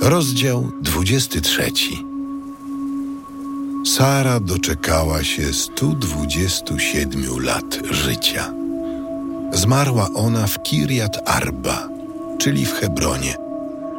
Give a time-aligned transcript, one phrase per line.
[0.00, 1.72] Rozdział 23.
[3.86, 8.52] Sara doczekała się 127 lat życia.
[9.52, 11.88] Zmarła ona w Kirjat Arba,
[12.38, 13.36] czyli w Hebronie,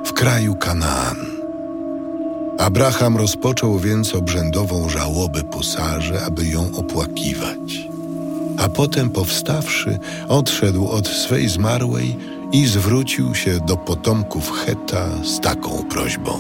[0.05, 1.17] w kraju Kanaan.
[2.59, 7.87] Abraham rozpoczął więc obrzędową żałobę po Sarze, aby ją opłakiwać.
[8.57, 12.17] A potem powstawszy, odszedł od swej zmarłej
[12.51, 16.39] i zwrócił się do potomków Heta z taką prośbą.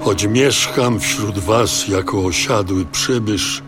[0.00, 3.62] Choć mieszkam wśród was jako osiadły przybysz,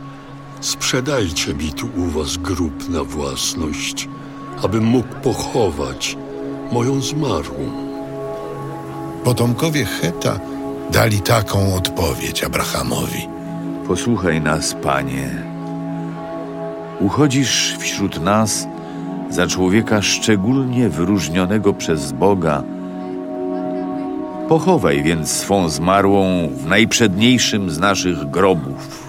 [0.60, 4.08] sprzedajcie mi tu u was grób na własność,
[4.62, 6.16] abym mógł pochować
[6.72, 7.88] moją zmarłą.
[9.24, 10.40] Potomkowie Heta
[10.90, 13.28] dali taką odpowiedź Abrahamowi.
[13.86, 15.44] Posłuchaj nas, panie.
[17.00, 18.66] Uchodzisz wśród nas
[19.30, 22.62] za człowieka szczególnie wyróżnionego przez Boga.
[24.48, 29.08] Pochowaj więc swą zmarłą w najprzedniejszym z naszych grobów.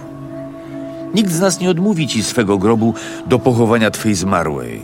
[1.13, 2.93] Nikt z nas nie odmówi ci swego grobu
[3.27, 4.81] do pochowania twej zmarłej.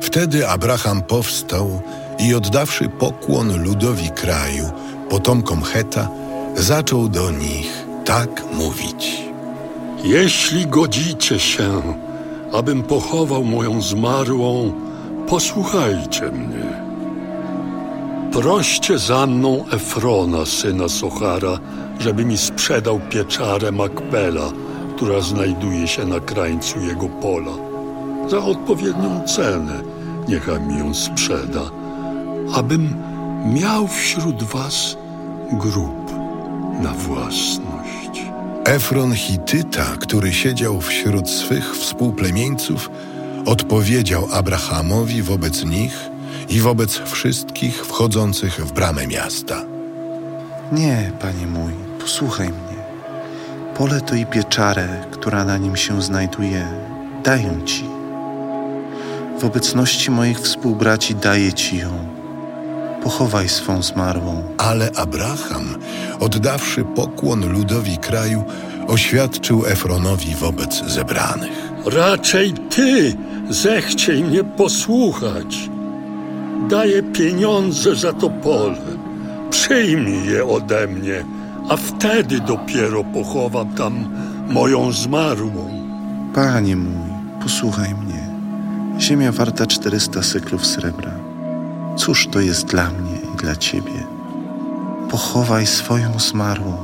[0.00, 1.82] Wtedy Abraham powstał
[2.18, 4.70] i oddawszy pokłon ludowi kraju,
[5.08, 6.08] potomkom Heta,
[6.56, 9.22] zaczął do nich tak mówić.
[10.04, 11.82] Jeśli godzicie się,
[12.58, 14.72] abym pochował moją zmarłą,
[15.28, 16.86] posłuchajcie mnie.
[18.32, 21.58] Proście za mną Efrona, syna Sochara,
[21.98, 24.52] żeby mi sprzedał pieczarę Makpela,
[24.96, 27.52] która znajduje się na krańcu jego pola.
[28.28, 29.80] Za odpowiednią cenę
[30.28, 31.70] niechaj mi ją sprzeda,
[32.54, 32.94] abym
[33.54, 34.96] miał wśród was
[35.52, 36.10] grób
[36.82, 38.35] na własność.
[38.66, 42.90] Efron Hityta, który siedział wśród swych współplemieńców,
[43.44, 45.98] odpowiedział Abrahamowi wobec nich
[46.48, 49.64] i wobec wszystkich wchodzących w bramę miasta.
[50.72, 52.82] Nie, panie mój, posłuchaj mnie.
[53.76, 56.66] Pole to i pieczarę, która na nim się znajduje,
[57.24, 57.84] daję ci.
[59.40, 62.15] W obecności moich współbraci daję ci ją.
[63.06, 64.42] Pochowaj swą zmarłą.
[64.58, 65.74] Ale Abraham,
[66.20, 68.44] oddawszy pokłon ludowi kraju,
[68.86, 71.72] oświadczył Efronowi wobec zebranych.
[71.84, 73.16] Raczej ty
[73.50, 75.70] zechciej mnie posłuchać.
[76.68, 78.78] Daję pieniądze za to pole.
[79.50, 81.24] Przyjmij je ode mnie,
[81.68, 84.08] a wtedy dopiero pochowam tam
[84.48, 85.70] moją zmarłą.
[86.34, 87.10] Panie mój,
[87.42, 88.28] posłuchaj mnie.
[89.00, 91.25] Ziemia warta 400 syklów srebra.
[91.96, 94.06] Cóż to jest dla mnie i dla ciebie?
[95.10, 96.76] Pochowaj swoją zmarłą.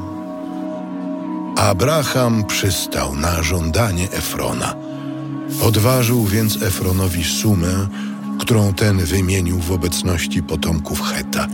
[1.56, 4.74] Abraham przystał na żądanie Efrona.
[5.62, 7.88] Odważył więc Efronowi sumę,
[8.40, 11.46] którą ten wymienił w obecności potomków Heta.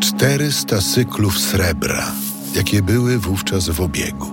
[0.00, 2.12] 400 syklów srebra,
[2.54, 4.30] jakie były wówczas w obiegu.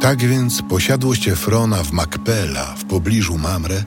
[0.00, 3.84] Tak więc posiadłość Efrona w Makpela w pobliżu Mamre,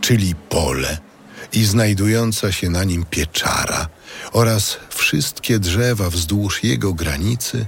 [0.00, 1.09] czyli pole
[1.52, 3.88] i znajdująca się na nim pieczara
[4.32, 7.66] oraz wszystkie drzewa wzdłuż jego granicy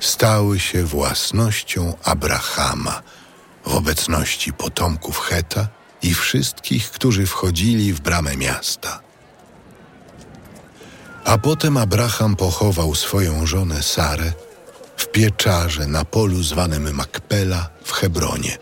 [0.00, 3.02] stały się własnością Abrahama
[3.66, 5.68] w obecności potomków Heta
[6.02, 9.00] i wszystkich, którzy wchodzili w bramę miasta.
[11.24, 14.32] A potem Abraham pochował swoją żonę Sarę
[14.96, 18.58] w pieczarze na polu zwanym Makpela w Hebronie,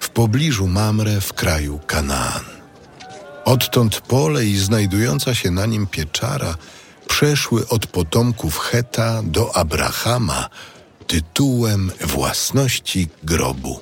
[0.00, 2.53] w pobliżu Mamre w kraju Kanaan.
[3.44, 6.54] Odtąd pole i znajdująca się na nim pieczara
[7.08, 10.48] przeszły od potomków Heta do Abrahama
[11.06, 13.80] tytułem własności grobu.